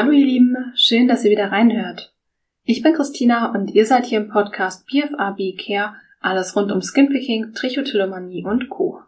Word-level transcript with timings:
Hallo 0.00 0.12
ihr 0.12 0.26
Lieben, 0.26 0.54
schön, 0.76 1.08
dass 1.08 1.24
ihr 1.24 1.32
wieder 1.32 1.50
reinhört. 1.50 2.14
Ich 2.62 2.82
bin 2.82 2.94
Christina 2.94 3.50
und 3.50 3.72
ihr 3.72 3.84
seid 3.84 4.06
hier 4.06 4.20
im 4.20 4.28
Podcast 4.28 4.86
BFAB 4.86 5.56
Care, 5.58 5.96
alles 6.20 6.54
rund 6.54 6.70
um 6.70 6.80
Skinpicking, 6.80 7.52
Trichotillomanie 7.52 8.44
und 8.44 8.68
Co. 8.68 9.00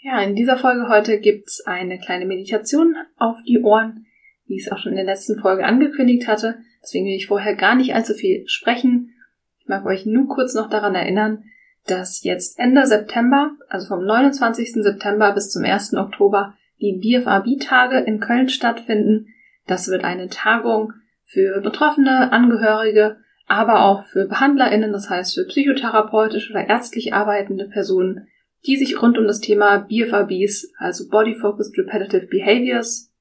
Ja, 0.00 0.22
in 0.22 0.34
dieser 0.34 0.56
Folge 0.56 0.88
heute 0.88 1.20
gibt's 1.20 1.60
eine 1.66 1.98
kleine 1.98 2.24
Meditation 2.24 2.96
auf 3.18 3.36
die 3.46 3.60
Ohren, 3.60 4.06
wie 4.46 4.56
ich 4.56 4.64
es 4.64 4.72
auch 4.72 4.78
schon 4.78 4.92
in 4.92 4.96
der 4.96 5.04
letzten 5.04 5.38
Folge 5.38 5.66
angekündigt 5.66 6.26
hatte. 6.26 6.60
Deswegen 6.82 7.04
will 7.04 7.16
ich 7.16 7.26
vorher 7.26 7.54
gar 7.54 7.74
nicht 7.74 7.94
allzu 7.94 8.14
viel 8.14 8.48
sprechen. 8.48 9.12
Ich 9.60 9.68
mag 9.68 9.84
euch 9.84 10.06
nur 10.06 10.28
kurz 10.28 10.54
noch 10.54 10.70
daran 10.70 10.94
erinnern, 10.94 11.44
dass 11.86 12.24
jetzt 12.24 12.58
Ende 12.58 12.86
September, 12.86 13.50
also 13.68 13.86
vom 13.88 14.02
29. 14.02 14.82
September 14.82 15.34
bis 15.34 15.50
zum 15.50 15.62
1. 15.62 15.92
Oktober, 15.92 16.54
die 16.80 16.94
BFAB-Tage 16.94 17.98
in 17.98 18.18
Köln 18.18 18.48
stattfinden. 18.48 19.34
Das 19.68 19.88
wird 19.88 20.02
eine 20.02 20.28
Tagung 20.28 20.94
für 21.22 21.60
Betroffene, 21.60 22.32
Angehörige, 22.32 23.18
aber 23.46 23.84
auch 23.84 24.04
für 24.04 24.26
BehandlerInnen, 24.26 24.92
das 24.92 25.10
heißt 25.10 25.34
für 25.34 25.44
psychotherapeutisch 25.44 26.50
oder 26.50 26.66
ärztlich 26.66 27.12
arbeitende 27.12 27.68
Personen, 27.68 28.26
die 28.66 28.76
sich 28.76 29.00
rund 29.00 29.18
um 29.18 29.26
das 29.26 29.40
Thema 29.40 29.78
BFABs, 29.78 30.72
also 30.78 31.08
Body 31.08 31.34
Focused 31.34 31.78
Repetitive 31.78 32.26
Behaviors, 32.26 33.12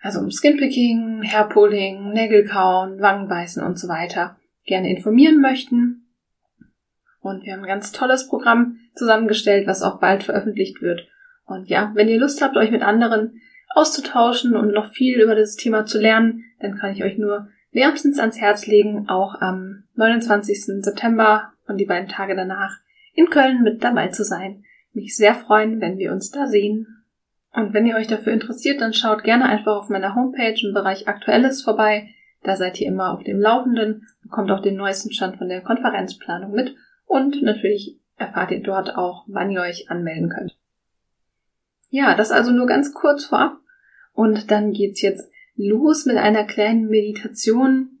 also 0.00 0.18
um 0.18 0.30
Skinpicking, 0.30 1.22
Hairpulling, 1.22 2.12
Nägelkauen, 2.12 3.00
Wangenbeißen 3.00 3.62
und 3.62 3.78
so 3.78 3.88
weiter, 3.88 4.36
gerne 4.66 4.90
informieren 4.90 5.40
möchten. 5.40 6.08
Und 7.20 7.44
wir 7.44 7.52
haben 7.52 7.60
ein 7.60 7.68
ganz 7.68 7.92
tolles 7.92 8.28
Programm 8.28 8.80
zusammengestellt, 8.96 9.68
was 9.68 9.82
auch 9.82 10.00
bald 10.00 10.24
veröffentlicht 10.24 10.82
wird. 10.82 11.06
Und 11.46 11.68
ja, 11.68 11.92
wenn 11.94 12.08
ihr 12.08 12.18
Lust 12.18 12.42
habt, 12.42 12.56
euch 12.56 12.72
mit 12.72 12.82
anderen 12.82 13.40
auszutauschen 13.74 14.56
und 14.56 14.72
noch 14.72 14.92
viel 14.92 15.20
über 15.20 15.34
dieses 15.34 15.56
Thema 15.56 15.84
zu 15.84 16.00
lernen, 16.00 16.44
dann 16.60 16.76
kann 16.78 16.92
ich 16.92 17.04
euch 17.04 17.18
nur 17.18 17.48
wärmstens 17.72 18.18
ans 18.18 18.40
Herz 18.40 18.66
legen, 18.66 19.08
auch 19.08 19.40
am 19.40 19.84
29. 19.94 20.82
September 20.82 21.52
und 21.66 21.78
die 21.78 21.86
beiden 21.86 22.08
Tage 22.08 22.36
danach 22.36 22.76
in 23.14 23.30
Köln 23.30 23.62
mit 23.62 23.82
dabei 23.82 24.08
zu 24.08 24.24
sein 24.24 24.64
mich 24.94 25.16
sehr 25.16 25.34
freuen, 25.34 25.80
wenn 25.80 25.98
wir 25.98 26.12
uns 26.12 26.30
da 26.30 26.46
sehen. 26.46 26.86
Und 27.54 27.74
wenn 27.74 27.86
ihr 27.86 27.96
euch 27.96 28.06
dafür 28.06 28.32
interessiert, 28.32 28.80
dann 28.80 28.92
schaut 28.92 29.24
gerne 29.24 29.46
einfach 29.46 29.76
auf 29.76 29.88
meiner 29.88 30.14
Homepage 30.14 30.56
im 30.62 30.74
Bereich 30.74 31.08
Aktuelles 31.08 31.62
vorbei. 31.62 32.08
Da 32.42 32.56
seid 32.56 32.80
ihr 32.80 32.88
immer 32.88 33.12
auf 33.12 33.22
dem 33.22 33.40
Laufenden, 33.40 34.06
bekommt 34.22 34.50
auch 34.50 34.60
den 34.60 34.76
neuesten 34.76 35.12
Stand 35.12 35.36
von 35.36 35.48
der 35.48 35.60
Konferenzplanung 35.60 36.52
mit 36.52 36.74
und 37.06 37.42
natürlich 37.42 37.98
erfahrt 38.16 38.50
ihr 38.50 38.62
dort 38.62 38.96
auch, 38.96 39.24
wann 39.28 39.50
ihr 39.50 39.60
euch 39.60 39.90
anmelden 39.90 40.28
könnt. 40.28 40.56
Ja, 41.90 42.14
das 42.14 42.32
also 42.32 42.52
nur 42.52 42.66
ganz 42.66 42.94
kurz 42.94 43.24
vorab 43.26 43.58
und 44.12 44.50
dann 44.50 44.72
geht's 44.72 45.02
jetzt 45.02 45.30
los 45.56 46.06
mit 46.06 46.16
einer 46.16 46.44
kleinen 46.44 46.88
Meditation, 46.88 47.98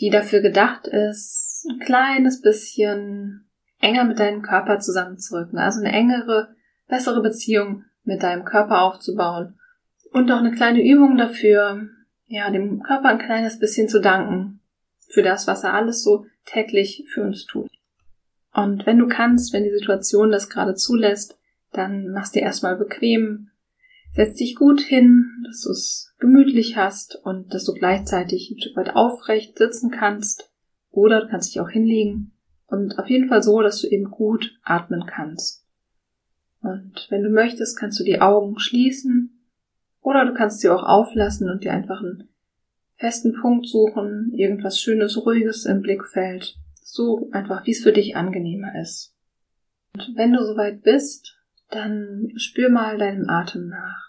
die 0.00 0.10
dafür 0.10 0.40
gedacht 0.40 0.86
ist, 0.86 1.66
ein 1.68 1.78
kleines 1.80 2.40
bisschen 2.40 3.48
enger 3.80 4.04
mit 4.04 4.18
deinem 4.18 4.42
Körper 4.42 4.78
zusammenzurücken, 4.78 5.58
also 5.58 5.80
eine 5.80 5.92
engere, 5.92 6.54
bessere 6.88 7.22
Beziehung 7.22 7.84
mit 8.04 8.22
deinem 8.22 8.44
Körper 8.44 8.82
aufzubauen. 8.82 9.58
Und 10.12 10.30
auch 10.32 10.38
eine 10.38 10.52
kleine 10.52 10.82
Übung 10.82 11.16
dafür, 11.16 11.88
ja, 12.26 12.50
dem 12.50 12.82
Körper 12.82 13.08
ein 13.08 13.18
kleines 13.18 13.58
bisschen 13.58 13.88
zu 13.88 14.00
danken 14.00 14.60
für 15.08 15.22
das, 15.22 15.46
was 15.46 15.64
er 15.64 15.74
alles 15.74 16.02
so 16.02 16.26
täglich 16.44 17.04
für 17.12 17.22
uns 17.22 17.46
tut. 17.46 17.70
Und 18.52 18.86
wenn 18.86 18.98
du 18.98 19.06
kannst, 19.06 19.52
wenn 19.52 19.64
die 19.64 19.74
Situation 19.74 20.30
das 20.30 20.48
gerade 20.48 20.74
zulässt, 20.74 21.38
dann 21.72 22.08
machst 22.08 22.34
dir 22.34 22.42
erstmal 22.42 22.76
bequem, 22.76 23.47
setz 24.18 24.38
dich 24.38 24.56
gut 24.56 24.80
hin, 24.80 25.44
dass 25.46 25.60
du 25.60 25.70
es 25.70 26.12
gemütlich 26.18 26.76
hast 26.76 27.14
und 27.22 27.54
dass 27.54 27.62
du 27.62 27.72
gleichzeitig 27.72 28.50
ein 28.50 28.58
Stück 28.58 28.76
weit 28.76 28.96
aufrecht 28.96 29.56
sitzen 29.56 29.92
kannst 29.92 30.50
oder 30.90 31.20
du 31.20 31.28
kannst 31.28 31.54
dich 31.54 31.60
auch 31.60 31.68
hinlegen 31.68 32.32
und 32.66 32.98
auf 32.98 33.08
jeden 33.08 33.28
Fall 33.28 33.44
so, 33.44 33.62
dass 33.62 33.80
du 33.80 33.86
eben 33.86 34.10
gut 34.10 34.58
atmen 34.64 35.06
kannst. 35.06 35.64
Und 36.62 37.06
wenn 37.10 37.22
du 37.22 37.30
möchtest, 37.30 37.78
kannst 37.78 38.00
du 38.00 38.04
die 38.04 38.20
Augen 38.20 38.58
schließen 38.58 39.40
oder 40.00 40.26
du 40.26 40.34
kannst 40.34 40.62
sie 40.62 40.68
auch 40.68 40.82
auflassen 40.82 41.48
und 41.48 41.62
dir 41.62 41.72
einfach 41.72 42.00
einen 42.00 42.28
festen 42.94 43.34
Punkt 43.40 43.68
suchen, 43.68 44.32
irgendwas 44.34 44.80
Schönes, 44.80 45.16
Ruhiges 45.16 45.64
im 45.64 45.80
Blickfeld, 45.80 46.56
so 46.82 47.28
einfach, 47.30 47.64
wie 47.66 47.70
es 47.70 47.84
für 47.84 47.92
dich 47.92 48.16
angenehmer 48.16 48.80
ist. 48.80 49.14
Und 49.94 50.16
wenn 50.16 50.32
du 50.32 50.44
soweit 50.44 50.82
bist, 50.82 51.36
dann 51.70 52.32
spür 52.34 52.68
mal 52.68 52.98
deinem 52.98 53.28
Atem 53.28 53.68
nach. 53.68 54.07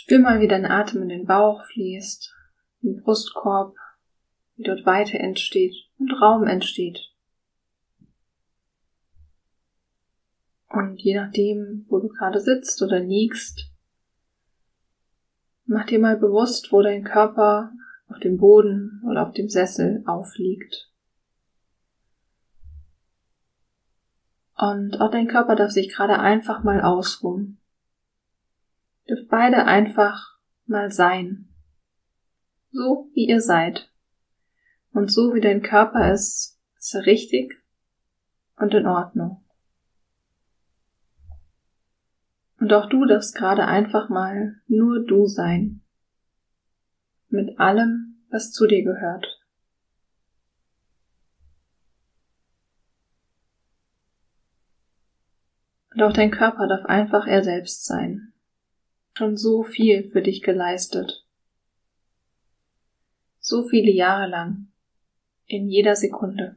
Spür 0.00 0.20
mal, 0.20 0.40
wie 0.40 0.46
dein 0.46 0.64
Atem 0.64 1.02
in 1.02 1.08
den 1.08 1.26
Bauch 1.26 1.64
fließt, 1.64 2.32
in 2.82 2.92
den 2.92 3.02
Brustkorb, 3.02 3.74
wie 4.54 4.62
dort 4.62 4.86
Weite 4.86 5.18
entsteht 5.18 5.74
und 5.98 6.12
Raum 6.22 6.46
entsteht. 6.46 7.12
Und 10.68 11.02
je 11.02 11.16
nachdem, 11.16 11.84
wo 11.88 11.98
du 11.98 12.06
gerade 12.06 12.38
sitzt 12.38 12.80
oder 12.80 13.00
liegst, 13.00 13.72
mach 15.66 15.84
dir 15.86 15.98
mal 15.98 16.16
bewusst, 16.16 16.70
wo 16.70 16.80
dein 16.80 17.02
Körper 17.02 17.72
auf 18.06 18.20
dem 18.20 18.38
Boden 18.38 19.02
oder 19.04 19.26
auf 19.26 19.32
dem 19.32 19.48
Sessel 19.48 20.04
aufliegt. 20.06 20.92
Und 24.56 25.00
auch 25.00 25.10
dein 25.10 25.26
Körper 25.26 25.56
darf 25.56 25.72
sich 25.72 25.92
gerade 25.92 26.20
einfach 26.20 26.62
mal 26.62 26.82
ausruhen. 26.82 27.58
Dürft 29.08 29.28
beide 29.28 29.64
einfach 29.64 30.38
mal 30.66 30.90
sein. 30.90 31.48
So 32.70 33.10
wie 33.14 33.26
ihr 33.26 33.40
seid. 33.40 33.90
Und 34.92 35.10
so 35.10 35.34
wie 35.34 35.40
dein 35.40 35.62
Körper 35.62 36.12
ist, 36.12 36.60
ist 36.78 36.94
er 36.94 37.06
richtig 37.06 37.54
und 38.56 38.74
in 38.74 38.86
Ordnung. 38.86 39.44
Und 42.60 42.72
auch 42.72 42.88
du 42.88 43.04
darfst 43.06 43.34
gerade 43.34 43.64
einfach 43.66 44.08
mal 44.08 44.60
nur 44.66 45.06
du 45.06 45.26
sein. 45.26 45.82
Mit 47.28 47.58
allem, 47.60 48.24
was 48.30 48.52
zu 48.52 48.66
dir 48.66 48.82
gehört. 48.82 49.26
Und 55.94 56.02
auch 56.02 56.12
dein 56.12 56.30
Körper 56.30 56.66
darf 56.66 56.84
einfach 56.84 57.26
er 57.26 57.42
selbst 57.42 57.86
sein. 57.86 58.32
Schon 59.18 59.36
so 59.36 59.64
viel 59.64 60.08
für 60.10 60.22
dich 60.22 60.42
geleistet. 60.42 61.26
So 63.40 63.66
viele 63.66 63.90
Jahre 63.90 64.28
lang. 64.28 64.68
In 65.46 65.68
jeder 65.68 65.96
Sekunde. 65.96 66.54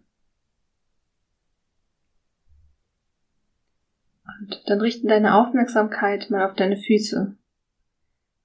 Und 4.28 4.62
dann 4.68 4.80
richten 4.80 5.08
deine 5.08 5.34
Aufmerksamkeit 5.34 6.30
mal 6.30 6.46
auf 6.46 6.54
deine 6.54 6.78
Füße. 6.78 7.36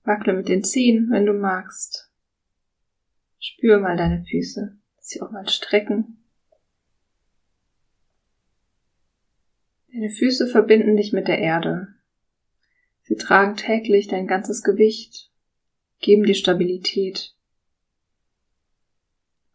Wackle 0.05 0.33
mit 0.33 0.49
den 0.49 0.65
Zehen, 0.65 1.11
wenn 1.11 1.27
du 1.27 1.35
magst. 1.35 2.11
Spür 3.39 3.81
mal 3.81 3.99
deine 3.99 4.25
Füße, 4.25 4.79
sie 4.99 5.21
auch 5.21 5.31
mal 5.31 5.47
strecken. 5.47 6.25
Deine 9.93 10.09
Füße 10.09 10.47
verbinden 10.47 10.97
dich 10.97 11.13
mit 11.13 11.29
der 11.29 11.39
Erde. 11.39 11.96
Sie 13.07 13.15
tragen 13.15 13.55
täglich 13.55 14.09
dein 14.09 14.27
ganzes 14.27 14.65
Gewicht, 14.65 15.31
geben 16.01 16.25
dir 16.25 16.35
Stabilität. 16.35 17.37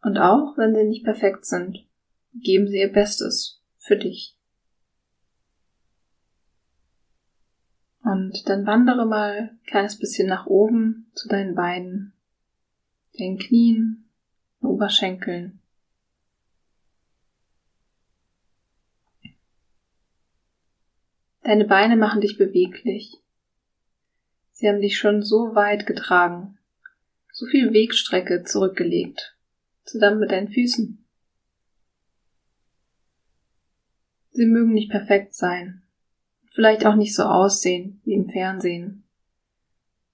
Und 0.00 0.16
auch 0.16 0.56
wenn 0.56 0.74
sie 0.74 0.84
nicht 0.84 1.04
perfekt 1.04 1.44
sind, 1.44 1.86
geben 2.32 2.66
sie 2.66 2.78
ihr 2.78 2.90
Bestes 2.90 3.62
für 3.76 3.98
dich. 3.98 4.38
Und 8.02 8.48
dann 8.48 8.64
wandere 8.64 9.04
mal 9.04 9.50
ein 9.50 9.60
kleines 9.66 9.98
bisschen 9.98 10.28
nach 10.28 10.46
oben 10.46 11.10
zu 11.14 11.28
deinen 11.28 11.54
Beinen, 11.54 12.14
den 13.18 13.38
Knien, 13.38 14.08
den 14.62 14.68
Oberschenkeln. 14.68 15.60
Deine 21.42 21.66
Beine 21.66 21.96
machen 21.96 22.22
dich 22.22 22.38
beweglich. 22.38 23.21
Sie 24.62 24.68
haben 24.68 24.80
dich 24.80 24.96
schon 24.96 25.24
so 25.24 25.56
weit 25.56 25.86
getragen, 25.86 26.56
so 27.32 27.46
viel 27.46 27.72
Wegstrecke 27.72 28.44
zurückgelegt, 28.44 29.36
zusammen 29.82 30.20
mit 30.20 30.30
deinen 30.30 30.52
Füßen. 30.52 31.04
Sie 34.30 34.46
mögen 34.46 34.72
nicht 34.72 34.88
perfekt 34.88 35.34
sein, 35.34 35.82
vielleicht 36.52 36.86
auch 36.86 36.94
nicht 36.94 37.12
so 37.12 37.24
aussehen 37.24 38.00
wie 38.04 38.14
im 38.14 38.30
Fernsehen. 38.30 39.02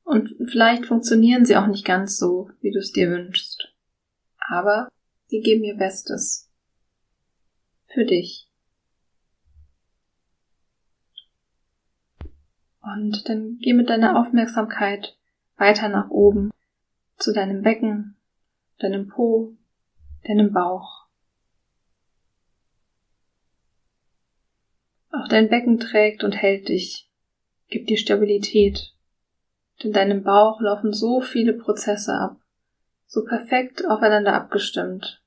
Und 0.03 0.35
vielleicht 0.51 0.87
funktionieren 0.87 1.45
sie 1.45 1.59
auch 1.59 1.67
nicht 1.67 1.85
ganz 1.85 2.17
so, 2.17 2.49
wie 2.63 2.71
du 2.71 2.79
es 2.79 2.93
dir 2.93 3.11
wünschst. 3.11 3.75
Aber 4.39 4.89
sie 5.27 5.43
geben 5.43 5.63
ihr 5.63 5.77
Bestes. 5.77 6.51
Für 7.85 8.07
dich. 8.07 8.48
Und 12.95 13.29
dann 13.29 13.59
geh 13.61 13.75
mit 13.75 13.91
deiner 13.91 14.19
Aufmerksamkeit 14.19 15.17
weiter 15.57 15.89
nach 15.89 16.09
oben 16.09 16.51
zu 17.17 17.33
deinem 17.33 17.63
Becken, 17.63 18.17
deinem 18.79 19.09
Po, 19.09 19.57
deinem 20.27 20.53
Bauch. 20.53 21.07
Auch 25.11 25.29
dein 25.29 25.49
Becken 25.49 25.79
trägt 25.79 26.25
und 26.25 26.33
hält 26.33 26.69
dich, 26.69 27.11
gibt 27.69 27.91
dir 27.91 27.99
Stabilität. 27.99 28.95
In 29.79 29.93
deinem 29.93 30.23
Bauch 30.23 30.61
laufen 30.61 30.93
so 30.93 31.21
viele 31.21 31.53
Prozesse 31.53 32.15
ab, 32.15 32.37
so 33.07 33.25
perfekt 33.25 33.87
aufeinander 33.87 34.35
abgestimmt, 34.35 35.23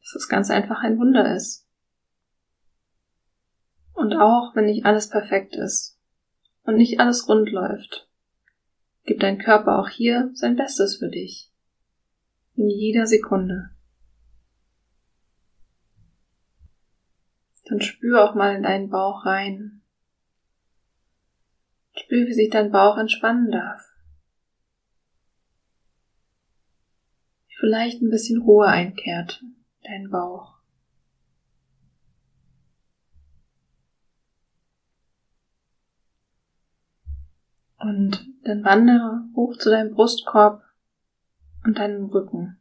dass 0.00 0.14
es 0.14 0.28
ganz 0.28 0.50
einfach 0.50 0.82
ein 0.82 0.98
Wunder 0.98 1.34
ist. 1.34 1.66
Und 3.92 4.14
auch 4.14 4.54
wenn 4.54 4.66
nicht 4.66 4.86
alles 4.86 5.08
perfekt 5.08 5.54
ist 5.56 5.98
und 6.64 6.76
nicht 6.76 7.00
alles 7.00 7.28
rund 7.28 7.50
läuft, 7.50 8.08
gibt 9.04 9.22
dein 9.22 9.38
Körper 9.38 9.78
auch 9.78 9.88
hier 9.88 10.30
sein 10.34 10.56
Bestes 10.56 10.96
für 10.96 11.08
dich. 11.08 11.50
In 12.54 12.68
jeder 12.68 13.06
Sekunde. 13.06 13.70
Dann 17.64 17.80
spür 17.80 18.24
auch 18.24 18.34
mal 18.34 18.54
in 18.54 18.62
deinen 18.62 18.90
Bauch 18.90 19.24
rein. 19.24 19.82
Spür, 21.96 22.26
wie 22.26 22.34
sich 22.34 22.50
dein 22.50 22.70
Bauch 22.70 22.98
entspannen 22.98 23.50
darf. 23.50 23.82
Vielleicht 27.58 28.02
ein 28.02 28.10
bisschen 28.10 28.42
Ruhe 28.42 28.66
einkehrt, 28.66 29.42
dein 29.84 30.10
Bauch. 30.10 30.51
Und 37.82 38.24
dann 38.44 38.64
wandere 38.64 39.24
hoch 39.34 39.56
zu 39.56 39.68
deinem 39.68 39.92
Brustkorb 39.92 40.62
und 41.64 41.78
deinem 41.78 42.06
Rücken. 42.06 42.60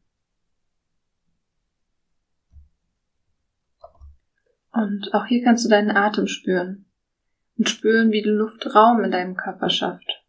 Und 4.72 5.14
auch 5.14 5.26
hier 5.26 5.44
kannst 5.44 5.64
du 5.64 5.70
deinen 5.70 5.92
Atem 5.92 6.26
spüren 6.26 6.86
und 7.58 7.70
spüren, 7.70 8.12
wie 8.12 8.24
die 8.24 8.30
Luft 8.30 8.74
Raum 8.74 9.04
in 9.04 9.12
deinem 9.12 9.36
Körper 9.36 9.70
schafft, 9.70 10.26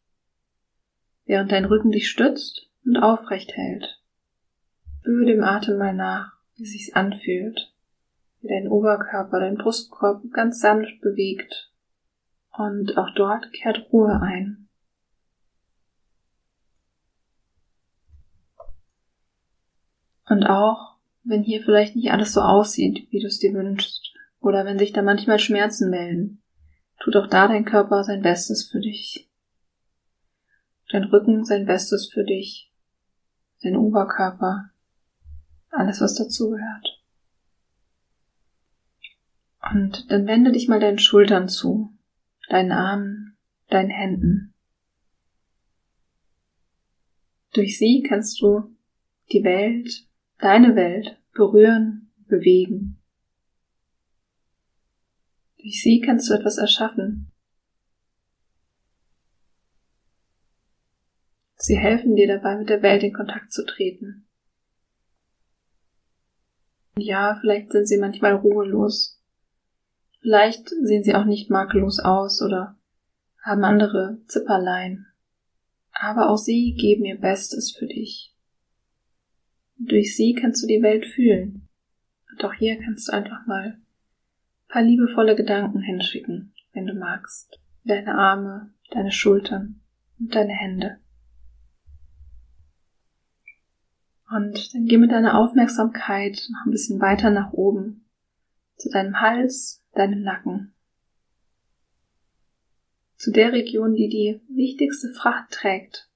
während 1.24 1.52
dein 1.52 1.64
Rücken 1.64 1.90
dich 1.90 2.10
stützt 2.10 2.68
und 2.84 2.98
aufrecht 2.98 3.52
hält. 3.52 3.98
Spüre 5.00 5.24
dem 5.24 5.42
Atem 5.42 5.78
mal 5.78 5.94
nach, 5.94 6.32
wie 6.56 6.66
sich's 6.66 6.92
anfühlt, 6.92 7.72
wie 8.40 8.48
dein 8.48 8.68
Oberkörper, 8.68 9.40
dein 9.40 9.56
Brustkorb 9.56 10.22
ganz 10.32 10.60
sanft 10.60 11.00
bewegt 11.00 11.72
und 12.50 12.98
auch 12.98 13.14
dort 13.14 13.50
kehrt 13.52 13.90
Ruhe 13.90 14.20
ein. 14.20 14.61
Und 20.26 20.44
auch, 20.44 20.96
wenn 21.24 21.42
hier 21.42 21.62
vielleicht 21.62 21.96
nicht 21.96 22.10
alles 22.10 22.32
so 22.32 22.40
aussieht, 22.40 23.06
wie 23.10 23.20
du 23.20 23.26
es 23.26 23.38
dir 23.38 23.52
wünschst, 23.54 24.12
oder 24.40 24.64
wenn 24.64 24.78
sich 24.78 24.92
da 24.92 25.02
manchmal 25.02 25.38
Schmerzen 25.38 25.90
melden, 25.90 26.42
tut 26.98 27.16
auch 27.16 27.28
da 27.28 27.48
dein 27.48 27.64
Körper 27.64 28.04
sein 28.04 28.22
Bestes 28.22 28.68
für 28.70 28.80
dich. 28.80 29.28
Dein 30.90 31.04
Rücken 31.04 31.44
sein 31.44 31.64
Bestes 31.64 32.10
für 32.12 32.24
dich, 32.24 32.70
dein 33.62 33.76
Oberkörper, 33.76 34.70
alles 35.70 36.00
was 36.00 36.14
dazugehört. 36.16 37.02
Und 39.72 40.10
dann 40.10 40.26
wende 40.26 40.52
dich 40.52 40.68
mal 40.68 40.80
deinen 40.80 40.98
Schultern 40.98 41.48
zu, 41.48 41.96
deinen 42.48 42.72
Armen, 42.72 43.36
deinen 43.68 43.90
Händen. 43.90 44.54
Durch 47.54 47.78
sie 47.78 48.04
kannst 48.06 48.40
du 48.42 48.76
die 49.30 49.44
Welt 49.44 50.06
deine 50.42 50.74
Welt 50.74 51.18
berühren, 51.32 52.10
bewegen. 52.26 52.98
Durch 55.58 55.80
sie 55.82 56.00
kannst 56.00 56.28
du 56.28 56.34
etwas 56.34 56.58
erschaffen. 56.58 57.30
Sie 61.54 61.78
helfen 61.78 62.16
dir 62.16 62.26
dabei, 62.26 62.56
mit 62.56 62.68
der 62.68 62.82
Welt 62.82 63.04
in 63.04 63.12
Kontakt 63.12 63.52
zu 63.52 63.64
treten. 63.64 64.26
Ja, 66.96 67.38
vielleicht 67.40 67.70
sind 67.70 67.86
sie 67.86 67.98
manchmal 67.98 68.34
ruhelos. 68.34 69.22
Vielleicht 70.20 70.68
sehen 70.68 71.04
sie 71.04 71.14
auch 71.14 71.24
nicht 71.24 71.50
makellos 71.50 72.00
aus 72.00 72.42
oder 72.42 72.76
haben 73.40 73.62
andere 73.62 74.18
Zipperlein. 74.26 75.06
Aber 75.92 76.30
auch 76.30 76.36
sie 76.36 76.74
geben 76.74 77.04
ihr 77.04 77.20
Bestes 77.20 77.76
für 77.76 77.86
dich. 77.86 78.31
Durch 79.84 80.14
sie 80.16 80.34
kannst 80.34 80.62
du 80.62 80.68
die 80.68 80.82
Welt 80.82 81.06
fühlen. 81.06 81.68
Und 82.30 82.44
auch 82.44 82.52
hier 82.54 82.78
kannst 82.78 83.08
du 83.08 83.12
einfach 83.12 83.46
mal 83.46 83.64
ein 83.64 83.84
paar 84.68 84.82
liebevolle 84.82 85.34
Gedanken 85.34 85.80
hinschicken, 85.80 86.54
wenn 86.72 86.86
du 86.86 86.94
magst. 86.94 87.58
Deine 87.84 88.14
Arme, 88.14 88.72
deine 88.90 89.10
Schultern 89.10 89.80
und 90.20 90.34
deine 90.34 90.52
Hände. 90.52 90.98
Und 94.30 94.72
dann 94.72 94.86
geh 94.86 94.98
mit 94.98 95.10
deiner 95.10 95.36
Aufmerksamkeit 95.36 96.46
noch 96.50 96.64
ein 96.64 96.70
bisschen 96.70 97.00
weiter 97.00 97.30
nach 97.30 97.52
oben, 97.52 98.08
zu 98.76 98.88
deinem 98.88 99.20
Hals, 99.20 99.84
deinem 99.94 100.22
Nacken. 100.22 100.74
Zu 103.16 103.32
der 103.32 103.52
Region, 103.52 103.94
die 103.94 104.08
die 104.08 104.40
wichtigste 104.48 105.12
Fracht 105.12 105.50
trägt 105.50 106.08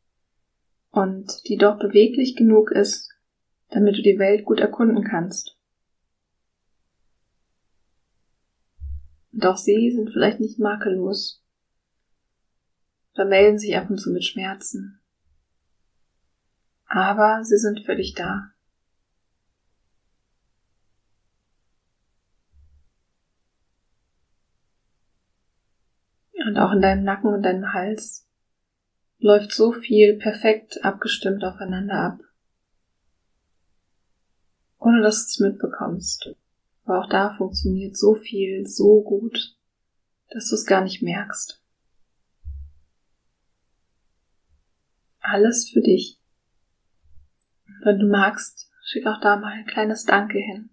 und 0.90 1.46
die 1.48 1.56
doch 1.56 1.78
beweglich 1.78 2.36
genug 2.36 2.70
ist, 2.70 3.15
damit 3.70 3.96
du 3.96 4.02
die 4.02 4.18
Welt 4.18 4.44
gut 4.44 4.60
erkunden 4.60 5.04
kannst. 5.04 5.56
Und 9.32 9.44
auch 9.44 9.56
sie 9.56 9.90
sind 9.90 10.10
vielleicht 10.10 10.40
nicht 10.40 10.58
makellos 10.58 11.44
oder 13.14 13.26
melden 13.26 13.58
sich 13.58 13.76
ab 13.76 13.90
und 13.90 13.98
zu 13.98 14.10
mit 14.10 14.24
Schmerzen. 14.24 15.00
Aber 16.86 17.44
sie 17.44 17.58
sind 17.58 17.80
für 17.84 17.96
dich 17.96 18.14
da. 18.14 18.52
Und 26.46 26.58
auch 26.58 26.73
in 26.73 26.80
deinem 26.80 27.02
Nacken 27.02 27.35
und 27.35 27.42
deinem 27.42 27.73
Hals 27.73 28.26
läuft 29.18 29.52
so 29.52 29.73
viel 29.73 30.16
perfekt 30.16 30.85
abgestimmt 30.85 31.44
aufeinander 31.44 32.00
ab 32.00 32.25
ohne 34.78 35.02
dass 35.02 35.26
du 35.26 35.30
es 35.30 35.50
mitbekommst. 35.50 36.30
Aber 36.85 37.00
auch 37.00 37.09
da 37.09 37.35
funktioniert 37.37 37.97
so 37.97 38.14
viel 38.14 38.66
so 38.66 39.02
gut, 39.02 39.56
dass 40.30 40.49
du 40.49 40.54
es 40.54 40.66
gar 40.66 40.83
nicht 40.83 41.02
merkst. 41.02 41.62
Alles 45.21 45.71
für 45.71 45.80
dich. 45.80 46.21
Wenn 47.83 47.99
du 47.99 48.06
magst, 48.06 48.71
schick 48.85 49.06
auch 49.06 49.21
da 49.21 49.37
mal 49.37 49.52
ein 49.52 49.66
kleines 49.66 50.04
Danke 50.04 50.38
hin. 50.38 50.71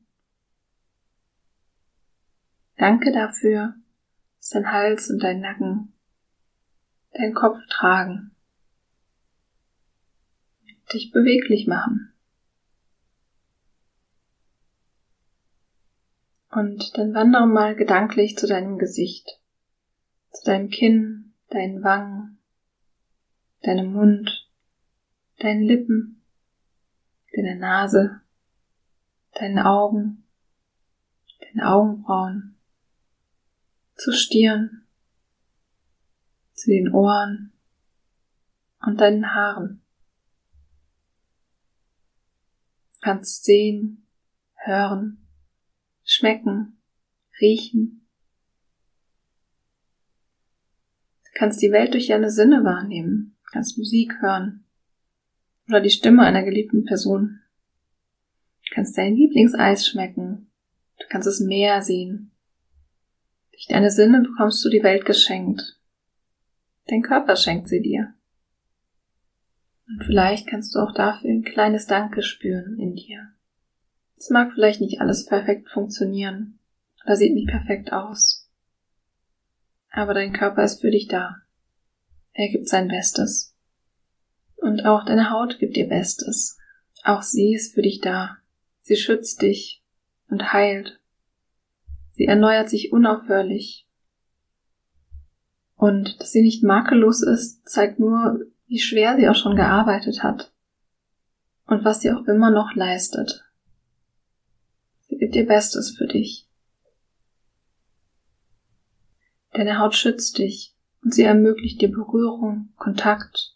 Danke 2.78 3.12
dafür, 3.12 3.76
dass 4.38 4.50
dein 4.50 4.72
Hals 4.72 5.10
und 5.10 5.24
dein 5.24 5.40
Nacken 5.40 5.94
deinen 7.14 7.34
Kopf 7.34 7.60
tragen, 7.70 8.32
dich 10.92 11.12
beweglich 11.12 11.68
machen. 11.68 12.13
Und 16.56 16.96
dann 16.98 17.16
wandere 17.16 17.48
mal 17.48 17.76
gedanklich 17.76 18.38
zu 18.38 18.48
deinem 18.48 18.78
Gesicht, 18.78 19.40
zu 20.32 20.46
deinem 20.46 20.70
Kinn, 20.70 21.34
deinen 21.50 21.84
Wangen, 21.84 22.38
deinem 23.64 23.94
Mund, 23.94 24.50
deinen 25.40 25.64
Lippen, 25.64 26.22
deiner 27.36 27.56
Nase, 27.56 28.22
deinen 29.34 29.58
Augen, 29.58 30.26
deinen 31.42 31.62
Augenbrauen, 31.62 32.56
zur 33.96 34.14
Stirn, 34.14 34.86
zu 36.54 36.70
den 36.70 36.94
Ohren 36.94 37.52
und 38.86 39.02
deinen 39.02 39.34
Haaren. 39.34 39.82
Du 42.94 43.00
kannst 43.02 43.44
sehen, 43.44 44.06
hören, 44.54 45.23
schmecken, 46.14 46.78
riechen. 47.42 48.08
Du 51.26 51.40
kannst 51.40 51.62
die 51.62 51.72
Welt 51.72 51.94
durch 51.94 52.08
deine 52.08 52.30
Sinne 52.30 52.64
wahrnehmen, 52.64 53.36
du 53.44 53.52
kannst 53.52 53.78
Musik 53.78 54.14
hören 54.22 54.64
oder 55.68 55.82
die 55.82 55.90
Stimme 55.90 56.24
einer 56.24 56.44
geliebten 56.44 56.86
Person. 56.86 57.42
Du 58.68 58.76
kannst 58.76 58.98
dein 58.98 59.16
Lieblingseis 59.16 59.88
schmecken, 59.88 60.52
du 61.00 61.06
kannst 61.10 61.28
das 61.28 61.40
Meer 61.40 61.82
sehen. 61.82 62.32
Durch 63.52 63.68
deine 63.68 63.92
Sinne 63.92 64.22
bekommst 64.22 64.64
du 64.64 64.70
die 64.70 64.84
Welt 64.84 65.06
geschenkt. 65.06 65.80
Dein 66.88 67.02
Körper 67.02 67.36
schenkt 67.36 67.70
sie 67.70 67.82
dir. 67.82 68.14
Und 69.88 70.04
vielleicht 70.06 70.48
kannst 70.48 70.76
du 70.76 70.80
auch 70.80 70.94
dafür 70.94 71.30
ein 71.30 71.44
kleines 71.44 71.88
Danke 71.88 72.24
spüren 72.24 72.78
in 72.80 72.96
dir. 72.96 73.33
Es 74.18 74.30
mag 74.30 74.54
vielleicht 74.54 74.82
nicht 74.82 75.02
alles 75.02 75.26
perfekt 75.26 75.70
funktionieren 75.70 76.60
oder 77.06 77.16
sieht 77.16 77.34
nicht 77.34 77.50
perfekt 77.50 77.92
aus. 77.92 78.50
Aber 79.92 80.14
dein 80.14 80.34
Körper 80.34 80.64
ist 80.64 80.82
für 80.82 80.92
dich 80.92 81.08
da. 81.08 81.38
Er 82.34 82.50
gibt 82.50 82.68
sein 82.68 82.88
Bestes. 82.88 83.56
Und 84.56 84.86
auch 84.86 85.06
deine 85.06 85.30
Haut 85.30 85.60
gibt 85.60 85.78
ihr 85.78 85.88
Bestes. 85.88 86.58
Auch 87.04 87.22
sie 87.22 87.54
ist 87.54 87.74
für 87.74 87.82
dich 87.82 88.00
da. 88.00 88.38
Sie 88.82 88.96
schützt 88.96 89.42
dich 89.42 89.84
und 90.30 90.54
heilt. 90.54 91.00
Sie 92.14 92.26
erneuert 92.26 92.70
sich 92.70 92.92
unaufhörlich. 92.92 93.88
Und 95.76 96.20
dass 96.22 96.32
sie 96.32 96.42
nicht 96.42 96.64
makellos 96.64 97.22
ist, 97.22 97.68
zeigt 97.68 98.00
nur, 98.00 98.40
wie 98.68 98.80
schwer 98.80 99.18
sie 99.18 99.28
auch 99.28 99.36
schon 99.36 99.56
gearbeitet 99.56 100.24
hat 100.24 100.52
und 101.68 101.84
was 101.84 102.02
sie 102.02 102.12
auch 102.12 102.26
immer 102.26 102.52
noch 102.52 102.74
leistet. 102.74 103.44
Gibt 105.24 105.38
ihr 105.38 105.48
Bestes 105.48 105.96
für 105.96 106.06
dich. 106.06 106.50
Deine 109.54 109.80
Haut 109.80 109.96
schützt 109.96 110.38
dich 110.38 110.76
und 111.02 111.14
sie 111.14 111.24
ermöglicht 111.24 111.80
dir 111.80 111.90
Berührung, 111.90 112.74
Kontakt, 112.76 113.56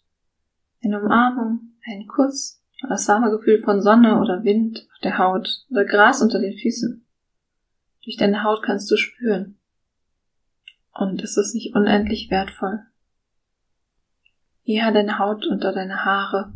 eine 0.82 0.98
Umarmung, 0.98 1.74
einen 1.86 2.06
Kuss 2.06 2.64
oder 2.80 2.94
das 2.94 3.06
warme 3.08 3.30
Gefühl 3.30 3.58
von 3.58 3.82
Sonne 3.82 4.18
oder 4.18 4.44
Wind 4.44 4.88
auf 4.94 4.98
der 5.02 5.18
Haut 5.18 5.66
oder 5.68 5.84
Gras 5.84 6.22
unter 6.22 6.40
den 6.40 6.56
Füßen. 6.56 7.06
Durch 8.02 8.16
deine 8.16 8.44
Haut 8.44 8.62
kannst 8.62 8.90
du 8.90 8.96
spüren. 8.96 9.58
Und 10.94 11.22
es 11.22 11.36
ist 11.36 11.52
nicht 11.52 11.74
unendlich 11.74 12.30
wertvoll. 12.30 12.80
Ja, 14.62 14.90
deine 14.90 15.18
Haut 15.18 15.46
unter 15.46 15.74
deine 15.74 16.06
Haare, 16.06 16.54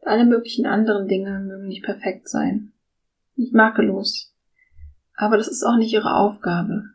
alle 0.00 0.24
möglichen 0.24 0.64
anderen 0.64 1.06
Dinge 1.06 1.38
mögen 1.40 1.66
nicht 1.66 1.84
perfekt 1.84 2.30
sein, 2.30 2.72
nicht 3.36 3.52
makellos. 3.52 4.33
Aber 5.14 5.36
das 5.36 5.48
ist 5.48 5.62
auch 5.62 5.76
nicht 5.76 5.92
ihre 5.92 6.14
Aufgabe. 6.14 6.90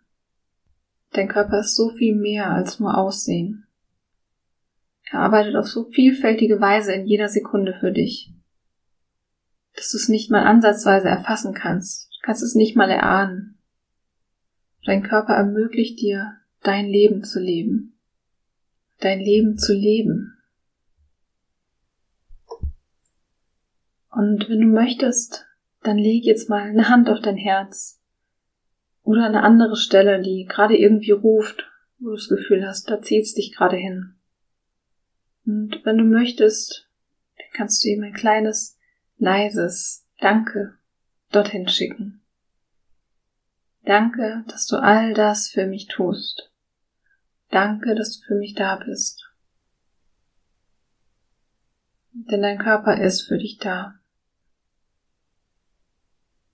Dein 1.11 1.27
Körper 1.27 1.59
ist 1.59 1.75
so 1.75 1.89
viel 1.89 2.15
mehr 2.15 2.51
als 2.51 2.79
nur 2.79 2.97
Aussehen. 2.97 3.65
Er 5.11 5.21
arbeitet 5.21 5.55
auf 5.55 5.67
so 5.67 5.85
vielfältige 5.85 6.61
Weise 6.61 6.93
in 6.93 7.07
jeder 7.07 7.29
Sekunde 7.29 7.73
für 7.73 7.91
dich, 7.91 8.31
dass 9.75 9.89
du 9.91 9.97
es 9.97 10.07
nicht 10.07 10.29
mal 10.29 10.43
ansatzweise 10.43 11.07
erfassen 11.07 11.53
kannst, 11.53 12.09
du 12.13 12.17
kannst 12.21 12.43
es 12.43 12.53
nicht 12.53 12.75
mal 12.75 12.91
erahnen. 12.91 13.57
Dein 14.85 15.01
Körper 15.01 15.33
ermöglicht 15.33 15.99
dir, 15.99 16.37
dein 16.61 16.85
Leben 16.85 17.23
zu 17.23 17.39
leben, 17.39 17.97
dein 18.99 19.19
Leben 19.19 19.57
zu 19.57 19.73
leben. 19.73 20.37
Und 24.11 24.47
wenn 24.47 24.61
du 24.61 24.67
möchtest, 24.67 25.47
dann 25.81 25.97
leg 25.97 26.23
jetzt 26.23 26.49
mal 26.49 26.61
eine 26.61 26.89
Hand 26.89 27.09
auf 27.09 27.19
dein 27.21 27.37
Herz 27.37 27.98
oder 29.09 29.25
eine 29.25 29.41
andere 29.41 29.75
Stelle, 29.75 30.21
die 30.21 30.45
gerade 30.45 30.77
irgendwie 30.77 31.09
ruft, 31.09 31.67
wo 31.97 32.09
du 32.09 32.15
das 32.15 32.29
Gefühl 32.29 32.63
hast, 32.67 32.91
da 32.91 33.01
zieht's 33.01 33.33
dich 33.33 33.51
gerade 33.51 33.75
hin. 33.75 34.13
Und 35.47 35.83
wenn 35.83 35.97
du 35.97 36.03
möchtest, 36.03 36.87
dann 37.35 37.47
kannst 37.53 37.83
du 37.83 37.89
ihm 37.89 38.03
ein 38.03 38.13
kleines, 38.13 38.77
leises 39.17 40.05
Danke 40.19 40.77
dorthin 41.31 41.67
schicken. 41.67 42.21
Danke, 43.83 44.43
dass 44.47 44.67
du 44.67 44.75
all 44.75 45.15
das 45.15 45.49
für 45.49 45.65
mich 45.65 45.87
tust. 45.87 46.51
Danke, 47.49 47.95
dass 47.95 48.19
du 48.19 48.27
für 48.27 48.35
mich 48.35 48.53
da 48.53 48.75
bist. 48.75 49.27
Denn 52.11 52.43
dein 52.43 52.59
Körper 52.59 53.01
ist 53.01 53.23
für 53.23 53.39
dich 53.39 53.57
da. 53.57 53.95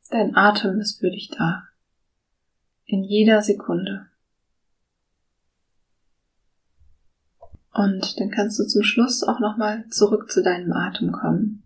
Dein 0.10 0.38
Atem 0.38 0.80
ist 0.80 1.02
für 1.02 1.12
dich 1.12 1.30
da. 1.38 1.68
In 2.86 3.04
jeder 3.04 3.42
Sekunde. 3.42 4.08
Und 7.74 8.20
dann 8.20 8.30
kannst 8.30 8.60
du 8.60 8.65
zum 8.65 8.84
Schluss 8.84 9.24
auch 9.24 9.39
nochmal 9.39 9.88
zurück 9.89 10.32
zu 10.32 10.42
deinem 10.42 10.72
Atem 10.72 11.12
kommen. 11.12 11.63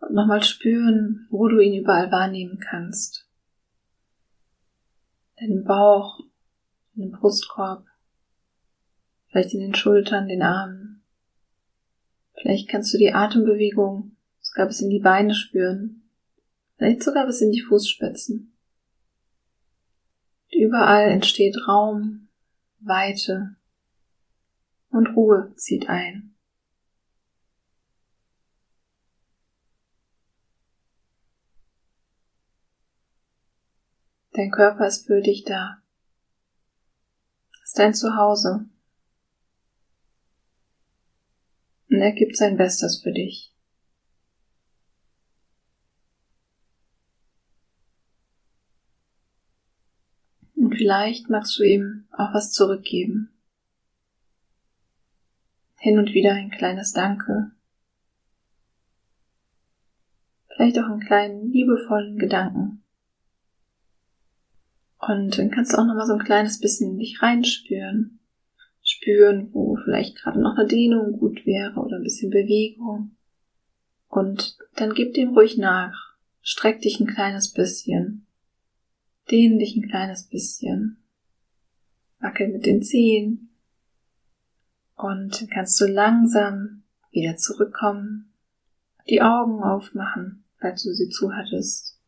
Und 0.00 0.14
nochmal 0.14 0.42
spüren, 0.42 1.26
wo 1.30 1.48
du 1.48 1.60
ihn 1.60 1.80
überall 1.80 2.12
wahrnehmen 2.12 2.58
kannst. 2.58 3.26
Deinen 5.40 5.64
Bauch, 5.64 6.20
den 6.94 7.12
Brustkorb, 7.12 7.86
vielleicht 9.28 9.54
in 9.54 9.60
den 9.60 9.74
Schultern, 9.74 10.28
den 10.28 10.42
Armen. 10.42 11.02
Vielleicht 12.34 12.68
kannst 12.68 12.92
du 12.92 12.98
die 12.98 13.14
Atembewegung 13.14 14.16
sogar 14.40 14.66
bis 14.66 14.80
in 14.80 14.90
die 14.90 15.00
Beine 15.00 15.34
spüren 15.34 15.98
vielleicht 16.78 17.02
sogar 17.02 17.26
bis 17.26 17.40
in 17.40 17.50
die 17.50 17.60
Fußspitzen. 17.60 18.54
Überall 20.50 21.10
entsteht 21.10 21.56
Raum, 21.66 22.28
Weite 22.80 23.56
und 24.90 25.08
Ruhe 25.16 25.52
zieht 25.56 25.88
ein. 25.88 26.34
Dein 34.32 34.52
Körper 34.52 34.86
ist 34.86 35.06
für 35.06 35.20
dich 35.20 35.44
da. 35.44 35.82
Ist 37.64 37.76
dein 37.76 37.92
Zuhause. 37.92 38.66
Und 41.90 41.96
er 41.96 42.12
gibt 42.12 42.36
sein 42.36 42.56
Bestes 42.56 43.02
für 43.02 43.10
dich. 43.10 43.52
Vielleicht 50.78 51.28
magst 51.28 51.58
du 51.58 51.64
ihm 51.64 52.04
auch 52.12 52.32
was 52.32 52.52
zurückgeben. 52.52 53.30
Hin 55.76 55.98
und 55.98 56.14
wieder 56.14 56.32
ein 56.32 56.50
kleines 56.50 56.92
Danke. 56.92 57.50
Vielleicht 60.54 60.78
auch 60.78 60.86
einen 60.86 61.00
kleinen 61.00 61.50
liebevollen 61.50 62.18
Gedanken. 62.18 62.82
Und 64.98 65.38
dann 65.38 65.50
kannst 65.50 65.72
du 65.72 65.78
auch 65.78 65.84
nochmal 65.84 66.06
so 66.06 66.14
ein 66.14 66.24
kleines 66.24 66.60
bisschen 66.60 66.92
in 66.92 66.98
dich 66.98 67.22
reinspüren. 67.22 68.20
Spüren, 68.82 69.52
wo 69.52 69.76
vielleicht 69.76 70.16
gerade 70.16 70.40
noch 70.40 70.56
eine 70.56 70.66
Dehnung 70.66 71.12
gut 71.12 71.44
wäre 71.44 71.80
oder 71.80 71.96
ein 71.96 72.02
bisschen 72.02 72.30
Bewegung. 72.30 73.16
Und 74.08 74.56
dann 74.76 74.94
gib 74.94 75.14
dem 75.14 75.30
ruhig 75.30 75.58
nach. 75.58 76.16
Streck 76.40 76.80
dich 76.80 76.98
ein 77.00 77.06
kleines 77.06 77.52
bisschen. 77.52 78.27
Dehn 79.30 79.58
dich 79.58 79.76
ein 79.76 79.88
kleines 79.88 80.28
bisschen. 80.28 81.02
Wackel 82.20 82.48
mit 82.48 82.66
den 82.66 82.82
Zehen. 82.82 83.50
Und 84.96 85.40
dann 85.40 85.48
kannst 85.48 85.80
du 85.80 85.86
langsam 85.86 86.82
wieder 87.10 87.36
zurückkommen, 87.36 88.32
die 89.08 89.22
Augen 89.22 89.62
aufmachen, 89.62 90.44
falls 90.58 90.82
du 90.82 90.92
sie 90.92 91.08
zu 91.08 91.32
hattest. 91.32 91.98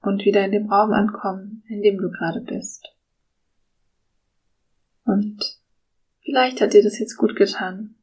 Und 0.00 0.24
wieder 0.24 0.44
in 0.44 0.52
dem 0.52 0.70
Raum 0.70 0.92
ankommen, 0.92 1.64
in 1.68 1.82
dem 1.82 1.98
du 1.98 2.10
gerade 2.10 2.40
bist. 2.40 2.88
Und 5.04 5.58
vielleicht 6.22 6.60
hat 6.60 6.74
dir 6.74 6.82
das 6.82 6.98
jetzt 6.98 7.16
gut 7.16 7.36
getan. 7.36 7.96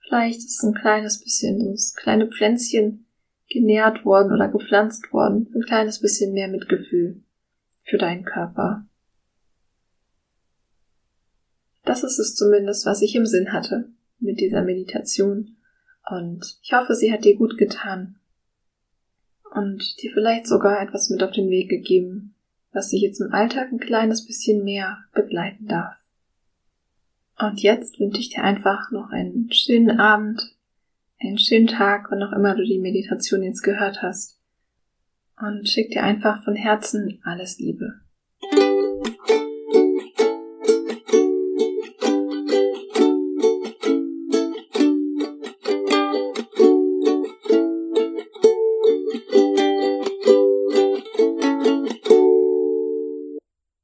Vielleicht 0.00 0.38
ist 0.38 0.62
ein 0.62 0.74
kleines 0.74 1.20
bisschen 1.20 1.72
das 1.72 1.94
kleine 1.94 2.28
Pflänzchen 2.28 3.05
genährt 3.48 4.04
worden 4.04 4.32
oder 4.32 4.48
gepflanzt 4.48 5.12
worden. 5.12 5.50
Ein 5.54 5.62
kleines 5.62 6.00
bisschen 6.00 6.32
mehr 6.32 6.48
Mitgefühl 6.48 7.22
für 7.84 7.98
deinen 7.98 8.24
Körper. 8.24 8.86
Das 11.84 12.02
ist 12.02 12.18
es 12.18 12.34
zumindest, 12.34 12.84
was 12.84 13.00
ich 13.02 13.14
im 13.14 13.26
Sinn 13.26 13.52
hatte 13.52 13.88
mit 14.18 14.40
dieser 14.40 14.62
Meditation. 14.62 15.56
Und 16.10 16.58
ich 16.62 16.72
hoffe, 16.72 16.94
sie 16.94 17.12
hat 17.12 17.24
dir 17.24 17.36
gut 17.36 17.56
getan. 17.56 18.16
Und 19.54 20.02
dir 20.02 20.10
vielleicht 20.12 20.46
sogar 20.46 20.82
etwas 20.82 21.10
mit 21.10 21.22
auf 21.22 21.30
den 21.30 21.48
Weg 21.48 21.70
gegeben, 21.70 22.34
was 22.72 22.90
dich 22.90 23.02
jetzt 23.02 23.20
im 23.20 23.32
Alltag 23.32 23.70
ein 23.70 23.78
kleines 23.78 24.26
bisschen 24.26 24.64
mehr 24.64 24.98
begleiten 25.14 25.66
darf. 25.66 25.96
Und 27.38 27.62
jetzt 27.62 28.00
wünsche 28.00 28.20
ich 28.20 28.30
dir 28.30 28.42
einfach 28.42 28.90
noch 28.90 29.10
einen 29.10 29.50
schönen 29.52 30.00
Abend, 30.00 30.55
einen 31.20 31.38
schönen 31.38 31.66
Tag, 31.66 32.06
wann 32.10 32.22
auch 32.22 32.32
immer 32.32 32.54
du 32.54 32.64
die 32.64 32.78
Meditation 32.78 33.42
jetzt 33.42 33.62
gehört 33.62 34.02
hast. 34.02 34.40
Und 35.38 35.68
schick 35.68 35.90
dir 35.90 36.02
einfach 36.02 36.42
von 36.44 36.54
Herzen 36.54 37.20
alles 37.24 37.58
Liebe. 37.58 38.00